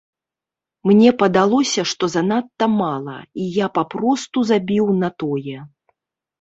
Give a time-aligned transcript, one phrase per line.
[0.91, 5.57] Мне падалося, што занадта мала, і я папросту забіў на тое.